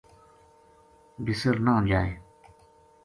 بِسر 1.23 1.55
نہ 1.65 1.73
جائے۔ 1.89 2.11